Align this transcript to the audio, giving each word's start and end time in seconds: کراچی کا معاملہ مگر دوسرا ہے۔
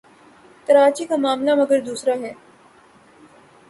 کراچی 0.67 1.05
کا 1.05 1.15
معاملہ 1.15 1.55
مگر 1.55 1.79
دوسرا 1.81 2.13
ہے۔ 2.21 2.33